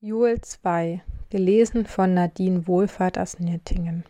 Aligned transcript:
Joel 0.00 0.40
2, 0.40 1.02
gelesen 1.28 1.84
von 1.84 2.14
Nadine 2.14 2.68
Wohlfahrt 2.68 3.18
aus 3.18 3.40
Nürtingen. 3.40 4.04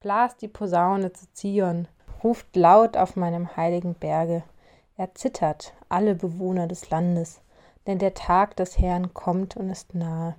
Blas 0.00 0.36
die 0.36 0.48
Posaune 0.48 1.12
zu 1.12 1.26
Zion, 1.32 1.86
ruft 2.24 2.56
laut 2.56 2.96
auf 2.96 3.14
meinem 3.14 3.56
heiligen 3.56 3.94
Berge. 3.94 4.42
Erzittert, 4.96 5.74
alle 5.88 6.16
Bewohner 6.16 6.66
des 6.66 6.90
Landes, 6.90 7.40
denn 7.86 8.00
der 8.00 8.14
Tag 8.14 8.56
des 8.56 8.76
Herrn 8.76 9.14
kommt 9.14 9.56
und 9.56 9.70
ist 9.70 9.94
nahe. 9.94 10.34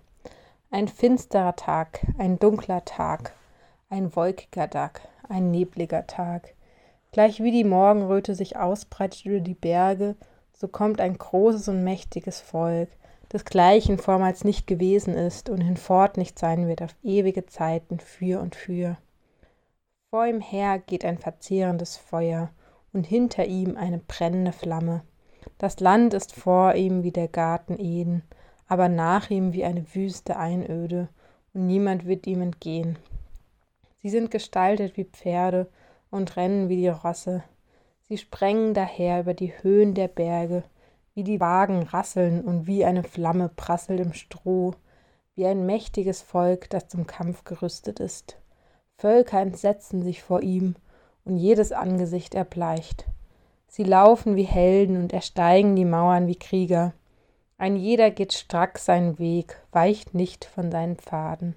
Ein 0.70 0.90
finsterer 0.90 1.56
Tag, 1.56 2.06
ein 2.18 2.38
dunkler 2.38 2.84
Tag, 2.84 3.32
ein 3.90 4.18
wolkiger 4.18 4.70
Tag, 4.70 5.08
ein 5.30 5.50
nebliger 5.50 6.08
Tag. 6.08 6.56
Gleich 7.14 7.42
wie 7.42 7.52
die 7.52 7.64
Morgenröte 7.64 8.36
sich 8.36 8.58
ausbreitet 8.58 9.26
über 9.26 9.40
die 9.40 9.56
Berge, 9.56 10.18
so 10.52 10.68
kommt 10.68 11.00
ein 11.00 11.18
großes 11.18 11.70
und 11.70 11.86
mächtiges 11.86 12.42
Volk, 12.42 12.90
desgleichen 13.32 13.98
vormals 13.98 14.44
nicht 14.44 14.68
gewesen 14.68 15.14
ist 15.14 15.50
und 15.50 15.62
hinfort 15.62 16.18
nicht 16.18 16.38
sein 16.38 16.68
wird 16.68 16.82
auf 16.82 16.96
ewige 17.04 17.46
Zeiten 17.46 18.00
für 18.00 18.42
und 18.42 18.56
für. 18.56 18.98
Vor 20.10 20.26
ihm 20.26 20.42
her 20.42 20.80
geht 20.80 21.04
ein 21.04 21.18
verzehrendes 21.18 21.98
Feuer 21.98 22.50
und 22.94 23.06
hinter 23.06 23.46
ihm 23.46 23.76
eine 23.76 23.98
brennende 24.00 24.54
Flamme. 24.54 25.04
Das 25.58 25.80
Land 25.80 26.14
ist 26.14 26.34
vor 26.34 26.76
ihm 26.76 27.04
wie 27.04 27.12
der 27.12 27.28
Garten 27.28 27.78
Eden, 27.80 28.24
aber 28.68 28.90
nach 28.90 29.30
ihm 29.30 29.54
wie 29.54 29.66
eine 29.66 29.94
wüste 29.94 30.38
Einöde, 30.38 31.10
und 31.54 31.68
niemand 31.68 32.06
wird 32.06 32.28
ihm 32.28 32.42
entgehen. 32.42 32.98
Sie 34.02 34.10
sind 34.10 34.32
gestaltet 34.32 34.98
wie 34.98 35.06
Pferde 35.06 35.68
und 36.12 36.36
rennen 36.36 36.70
wie 36.70 36.78
die 36.78 36.90
Rosse. 36.90 37.44
Sie 38.08 38.18
sprengen 38.18 38.74
daher 38.74 39.22
über 39.22 39.34
die 39.34 39.52
Höhen 39.62 39.94
der 39.94 40.08
Berge, 40.08 40.64
wie 41.16 41.24
die 41.24 41.40
Wagen 41.40 41.84
rasseln 41.84 42.42
und 42.42 42.68
wie 42.68 42.86
eine 42.86 43.04
Flamme 43.04 43.50
prasselt 43.50 44.00
im 44.02 44.14
Stroh, 44.14 44.74
wie 45.34 45.46
ein 45.46 45.66
mächtiges 45.66 46.22
Volk, 46.22 46.70
das 46.70 46.90
zum 46.90 47.08
Kampf 47.08 47.46
gerüstet 47.46 48.00
ist. 48.00 48.38
Völker 48.98 49.40
entsetzen 49.40 50.04
sich 50.04 50.22
vor 50.22 50.42
ihm, 50.42 50.76
und 51.24 51.38
jedes 51.38 51.72
Angesicht 51.72 52.36
erbleicht. 52.36 53.06
Sie 53.68 53.84
laufen 53.84 54.36
wie 54.36 54.44
Helden 54.44 54.98
und 54.98 55.12
ersteigen 55.12 55.76
die 55.76 55.86
Mauern 55.86 56.28
wie 56.28 56.36
Krieger. 56.36 56.94
Ein 57.58 57.76
jeder 57.76 58.12
geht 58.12 58.34
stracks 58.34 58.86
seinen 58.86 59.18
Weg, 59.18 59.58
weicht 59.72 60.14
nicht 60.14 60.46
von 60.46 60.72
seinen 60.72 60.98
Pfaden. 60.98 61.56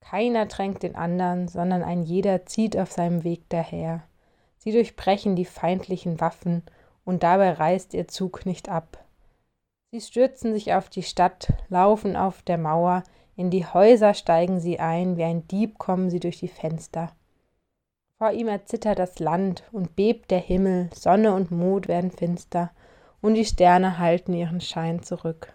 Keiner 0.00 0.46
drängt 0.46 0.82
den 0.82 0.96
andern, 0.96 1.46
sondern 1.46 1.82
ein 1.82 2.02
jeder 2.02 2.46
zieht 2.46 2.76
auf 2.76 2.90
seinem 2.90 3.22
Weg 3.22 3.48
daher. 3.48 4.02
Sie 4.58 4.72
durchbrechen 4.72 5.36
die 5.36 5.44
feindlichen 5.44 6.20
Waffen 6.20 6.62
und 7.04 7.22
dabei 7.22 7.52
reißt 7.52 7.94
ihr 7.94 8.08
Zug 8.08 8.46
nicht 8.46 8.68
ab. 8.68 9.04
Sie 9.92 10.00
stürzen 10.00 10.52
sich 10.54 10.72
auf 10.74 10.88
die 10.88 11.02
Stadt, 11.02 11.52
laufen 11.68 12.16
auf 12.16 12.42
der 12.42 12.58
Mauer, 12.58 13.02
in 13.36 13.50
die 13.50 13.66
Häuser 13.66 14.14
steigen 14.14 14.60
sie 14.60 14.78
ein, 14.78 15.16
wie 15.16 15.24
ein 15.24 15.48
Dieb 15.48 15.78
kommen 15.78 16.10
sie 16.10 16.20
durch 16.20 16.38
die 16.38 16.48
Fenster. 16.48 17.10
Vor 18.18 18.32
ihm 18.32 18.48
erzittert 18.48 18.98
das 18.98 19.18
Land 19.18 19.64
und 19.72 19.96
bebt 19.96 20.30
der 20.30 20.40
Himmel, 20.40 20.90
Sonne 20.94 21.34
und 21.34 21.50
Mond 21.50 21.88
werden 21.88 22.10
finster, 22.10 22.70
und 23.22 23.34
die 23.34 23.46
Sterne 23.46 23.98
halten 23.98 24.34
ihren 24.34 24.60
Schein 24.60 25.02
zurück. 25.02 25.54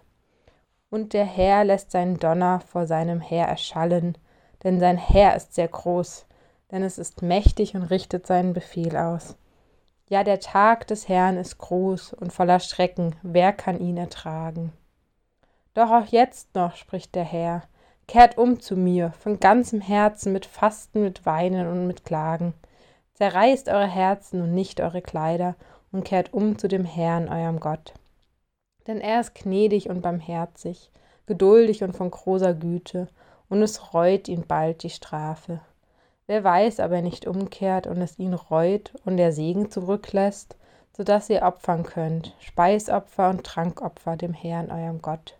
Und 0.90 1.12
der 1.12 1.24
Herr 1.24 1.64
lässt 1.64 1.92
seinen 1.92 2.18
Donner 2.18 2.60
vor 2.60 2.86
seinem 2.86 3.20
Heer 3.20 3.46
erschallen, 3.46 4.18
denn 4.64 4.80
sein 4.80 4.98
Herr 4.98 5.36
ist 5.36 5.54
sehr 5.54 5.68
groß, 5.68 6.26
denn 6.72 6.82
es 6.82 6.98
ist 6.98 7.22
mächtig 7.22 7.76
und 7.76 7.84
richtet 7.84 8.26
seinen 8.26 8.52
Befehl 8.52 8.96
aus. 8.96 9.36
Ja, 10.08 10.22
der 10.22 10.38
Tag 10.38 10.86
des 10.86 11.08
Herrn 11.08 11.36
ist 11.36 11.58
groß 11.58 12.12
und 12.12 12.32
voller 12.32 12.60
Schrecken, 12.60 13.16
wer 13.22 13.52
kann 13.52 13.80
ihn 13.80 13.96
ertragen? 13.96 14.72
Doch 15.74 15.90
auch 15.90 16.06
jetzt 16.06 16.54
noch, 16.54 16.76
spricht 16.76 17.16
der 17.16 17.24
Herr, 17.24 17.62
kehrt 18.06 18.38
um 18.38 18.60
zu 18.60 18.76
mir, 18.76 19.12
von 19.18 19.40
ganzem 19.40 19.80
Herzen, 19.80 20.32
mit 20.32 20.46
Fasten, 20.46 21.02
mit 21.02 21.26
Weinen 21.26 21.66
und 21.66 21.88
mit 21.88 22.04
Klagen. 22.04 22.54
Zerreißt 23.14 23.68
eure 23.68 23.88
Herzen 23.88 24.40
und 24.42 24.54
nicht 24.54 24.80
eure 24.80 25.02
Kleider 25.02 25.56
und 25.90 26.04
kehrt 26.04 26.32
um 26.32 26.56
zu 26.56 26.68
dem 26.68 26.84
Herrn, 26.84 27.28
eurem 27.28 27.58
Gott. 27.58 27.92
Denn 28.86 29.00
er 29.00 29.20
ist 29.20 29.34
gnädig 29.34 29.90
und 29.90 30.02
barmherzig, 30.02 30.92
geduldig 31.26 31.82
und 31.82 31.96
von 31.96 32.12
großer 32.12 32.54
Güte, 32.54 33.08
und 33.48 33.60
es 33.60 33.92
reut 33.92 34.28
ihn 34.28 34.46
bald 34.46 34.84
die 34.84 34.90
Strafe. 34.90 35.60
Wer 36.26 36.42
weiß, 36.42 36.80
ob 36.80 36.90
er 36.90 37.02
nicht 37.02 37.26
umkehrt 37.26 37.86
und 37.86 38.02
es 38.02 38.18
ihn 38.18 38.34
reut 38.34 38.94
und 39.04 39.16
der 39.16 39.32
Segen 39.32 39.70
zurücklässt, 39.70 40.56
so 40.96 41.04
dass 41.04 41.30
ihr 41.30 41.42
opfern 41.42 41.84
könnt, 41.84 42.34
Speisopfer 42.40 43.30
und 43.30 43.44
Trankopfer 43.44 44.16
dem 44.16 44.32
Herrn, 44.32 44.70
eurem 44.70 45.02
Gott. 45.02 45.38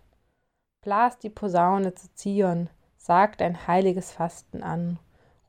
Blast 0.83 1.23
die 1.23 1.29
Posaune 1.29 1.93
zu 1.95 2.13
Zion, 2.13 2.69
sagt 2.95 3.41
ein 3.41 3.67
heiliges 3.67 4.11
Fasten 4.11 4.63
an, 4.63 4.99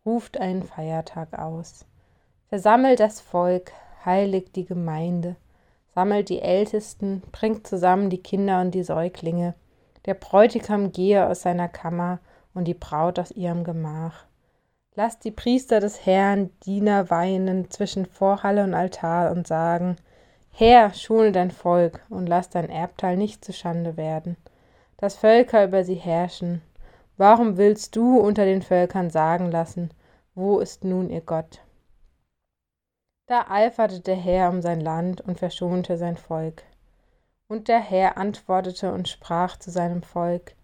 ruft 0.05 0.39
einen 0.39 0.63
Feiertag 0.63 1.39
aus. 1.39 1.85
Versammelt 2.49 2.99
das 2.99 3.21
Volk, 3.21 3.73
heiligt 4.05 4.57
die 4.57 4.65
Gemeinde, 4.65 5.37
sammelt 5.95 6.31
die 6.31 6.41
Ältesten, 6.41 7.23
bringt 7.31 7.67
zusammen 7.67 8.09
die 8.11 8.23
Kinder 8.23 8.61
und 8.61 8.71
die 8.71 8.83
Säuglinge. 8.83 9.55
Der 10.07 10.15
Bräutigam 10.15 10.91
gehe 10.93 11.29
aus 11.29 11.43
seiner 11.43 11.69
Kammer 11.69 12.19
und 12.55 12.65
die 12.65 12.75
Braut 12.75 13.19
aus 13.19 13.31
ihrem 13.31 13.63
Gemach. 13.65 14.28
Lasst 14.99 15.23
die 15.23 15.31
Priester 15.31 15.79
des 15.79 16.07
Herrn 16.07 16.51
Diener 16.65 17.09
weinen 17.09 17.71
zwischen 17.71 18.05
Vorhalle 18.05 18.65
und 18.65 18.75
Altar 18.75 19.31
und 19.31 19.47
sagen, 19.47 19.95
Herr, 20.51 20.93
schone 20.93 21.31
dein 21.31 21.53
Volk 21.53 22.05
und 22.09 22.27
lass 22.27 22.51
dein 22.51 22.69
Erbteil 22.69 23.17
nicht 23.17 23.45
zuschande 23.45 23.97
werden, 23.97 24.37
dass 24.97 25.15
Völker 25.15 25.63
über 25.63 25.85
sie 25.85 25.95
herrschen. 25.95 26.63
Warum 27.17 27.59
willst 27.59 27.95
du 27.95 28.19
unter 28.19 28.45
den 28.45 28.61
Völkern 28.61 29.09
sagen 29.09 29.53
lassen, 29.53 29.93
wo 30.35 30.59
ist 30.59 30.83
nun 30.83 31.11
ihr 31.11 31.21
Gott? 31.21 31.61
Da 33.27 33.47
eiferte 33.49 34.01
der 34.01 34.17
Herr 34.17 34.51
um 34.51 34.63
sein 34.63 34.81
Land 34.81 35.21
und 35.21 35.39
verschonte 35.39 35.97
sein 35.97 36.17
Volk. 36.17 36.65
Und 37.47 37.69
der 37.69 37.79
Herr 37.79 38.19
antwortete 38.19 38.93
und 38.93 39.09
sprach 39.09 39.61
zu 39.61 39.71
seinem 39.71 40.03
Volk, 40.03 40.57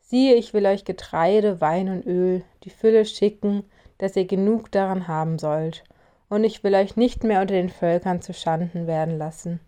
Siehe, 0.00 0.34
ich 0.34 0.54
will 0.54 0.64
euch 0.64 0.86
Getreide, 0.86 1.60
Wein 1.60 1.90
und 1.90 2.06
Öl, 2.06 2.42
die 2.64 2.70
Fülle 2.70 3.04
schicken, 3.04 3.64
dass 4.02 4.16
ihr 4.16 4.26
genug 4.26 4.72
daran 4.72 5.06
haben 5.06 5.38
sollt, 5.38 5.84
und 6.28 6.42
ich 6.42 6.64
will 6.64 6.74
euch 6.74 6.96
nicht 6.96 7.22
mehr 7.22 7.40
unter 7.40 7.54
den 7.54 7.68
Völkern 7.68 8.20
zu 8.20 8.34
Schanden 8.34 8.88
werden 8.88 9.16
lassen. 9.16 9.60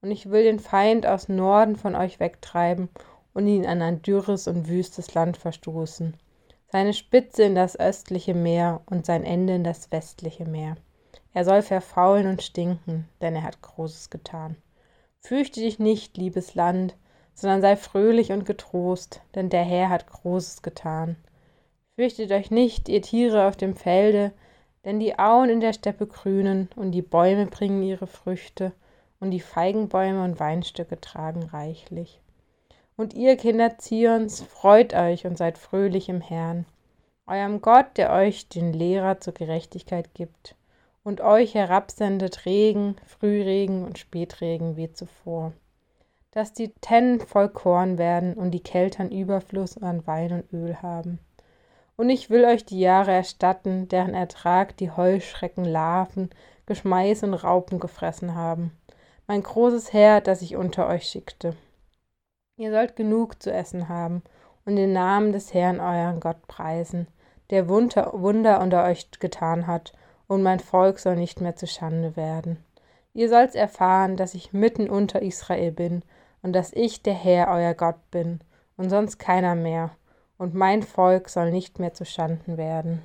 Und 0.00 0.12
ich 0.12 0.30
will 0.30 0.44
den 0.44 0.60
Feind 0.60 1.04
aus 1.04 1.28
Norden 1.28 1.74
von 1.74 1.96
euch 1.96 2.20
wegtreiben 2.20 2.88
und 3.34 3.48
ihn 3.48 3.66
an 3.66 3.82
ein 3.82 4.02
dürres 4.02 4.46
und 4.46 4.68
wüstes 4.68 5.14
Land 5.14 5.36
verstoßen, 5.36 6.16
seine 6.70 6.94
Spitze 6.94 7.42
in 7.42 7.56
das 7.56 7.76
östliche 7.76 8.34
Meer 8.34 8.82
und 8.86 9.04
sein 9.04 9.24
Ende 9.24 9.56
in 9.56 9.64
das 9.64 9.90
westliche 9.90 10.44
Meer. 10.44 10.76
Er 11.34 11.44
soll 11.44 11.62
verfaulen 11.62 12.28
und 12.28 12.44
stinken, 12.44 13.08
denn 13.20 13.34
er 13.34 13.42
hat 13.42 13.62
Großes 13.62 14.10
getan. 14.10 14.54
Fürchte 15.18 15.58
dich 15.58 15.80
nicht, 15.80 16.16
liebes 16.16 16.54
Land, 16.54 16.94
sondern 17.34 17.62
sei 17.62 17.74
fröhlich 17.74 18.30
und 18.30 18.46
getrost, 18.46 19.22
denn 19.34 19.48
der 19.48 19.64
Herr 19.64 19.88
hat 19.88 20.06
Großes 20.06 20.62
getan. 20.62 21.16
Fürchtet 21.96 22.30
euch 22.30 22.50
nicht, 22.50 22.90
ihr 22.90 23.00
Tiere 23.00 23.48
auf 23.48 23.56
dem 23.56 23.74
Felde, 23.74 24.32
denn 24.84 25.00
die 25.00 25.18
Auen 25.18 25.48
in 25.48 25.60
der 25.60 25.72
Steppe 25.72 26.06
grünen 26.06 26.68
und 26.76 26.92
die 26.92 27.00
Bäume 27.00 27.46
bringen 27.46 27.82
ihre 27.82 28.06
Früchte 28.06 28.72
und 29.18 29.30
die 29.30 29.40
Feigenbäume 29.40 30.22
und 30.22 30.38
Weinstöcke 30.38 31.00
tragen 31.00 31.44
reichlich. 31.44 32.20
Und 32.98 33.14
ihr 33.14 33.38
Kinder 33.38 33.78
Zions, 33.78 34.42
freut 34.42 34.92
euch 34.92 35.26
und 35.26 35.38
seid 35.38 35.56
fröhlich 35.56 36.10
im 36.10 36.20
Herrn, 36.20 36.66
eurem 37.26 37.62
Gott, 37.62 37.96
der 37.96 38.12
euch 38.12 38.46
den 38.50 38.74
Lehrer 38.74 39.18
zur 39.20 39.32
Gerechtigkeit 39.32 40.12
gibt 40.12 40.54
und 41.02 41.22
euch 41.22 41.54
herabsendet 41.54 42.44
Regen, 42.44 42.96
Frühregen 43.06 43.86
und 43.86 43.98
Spätregen 43.98 44.76
wie 44.76 44.92
zuvor, 44.92 45.54
dass 46.30 46.52
die 46.52 46.74
Tennen 46.82 47.20
voll 47.20 47.48
Korn 47.48 47.96
werden 47.96 48.34
und 48.34 48.50
die 48.50 48.62
Keltern 48.62 49.10
Überfluss 49.10 49.78
an 49.78 50.06
Wein 50.06 50.32
und 50.32 50.52
Öl 50.52 50.82
haben 50.82 51.20
und 51.96 52.10
ich 52.10 52.30
will 52.30 52.44
euch 52.44 52.64
die 52.64 52.80
Jahre 52.80 53.12
erstatten, 53.12 53.88
deren 53.88 54.14
Ertrag 54.14 54.76
die 54.76 54.90
Heuschrecken, 54.90 55.64
Larven, 55.64 56.30
Geschmeiß 56.66 57.22
und 57.22 57.34
Raupen 57.34 57.80
gefressen 57.80 58.34
haben. 58.34 58.76
Mein 59.26 59.42
großes 59.42 59.92
Heer, 59.92 60.20
das 60.20 60.42
ich 60.42 60.56
unter 60.56 60.88
euch 60.88 61.08
schickte. 61.08 61.56
Ihr 62.56 62.70
sollt 62.70 62.96
genug 62.96 63.42
zu 63.42 63.52
essen 63.52 63.88
haben 63.88 64.22
und 64.64 64.76
den 64.76 64.92
Namen 64.92 65.32
des 65.32 65.54
Herrn 65.54 65.80
euren 65.80 66.20
Gott 66.20 66.46
preisen, 66.46 67.06
der 67.50 67.68
Wunder, 67.68 68.12
Wunder 68.14 68.60
unter 68.60 68.84
euch 68.84 69.10
getan 69.18 69.66
hat, 69.66 69.92
und 70.28 70.42
mein 70.42 70.58
Volk 70.58 70.98
soll 70.98 71.14
nicht 71.14 71.40
mehr 71.40 71.54
zu 71.54 71.68
Schande 71.68 72.16
werden. 72.16 72.64
Ihr 73.14 73.28
sollt 73.28 73.54
erfahren, 73.54 74.16
dass 74.16 74.34
ich 74.34 74.52
mitten 74.52 74.90
unter 74.90 75.22
Israel 75.22 75.70
bin 75.70 76.02
und 76.42 76.52
dass 76.52 76.72
ich 76.72 77.02
der 77.02 77.14
Herr 77.14 77.48
euer 77.48 77.74
Gott 77.74 78.10
bin 78.10 78.40
und 78.76 78.90
sonst 78.90 79.18
keiner 79.18 79.54
mehr 79.54 79.90
und 80.38 80.54
mein 80.54 80.82
Volk 80.82 81.28
soll 81.28 81.50
nicht 81.50 81.78
mehr 81.78 81.94
zu 81.94 82.04
Schanden 82.04 82.56
werden. 82.56 83.02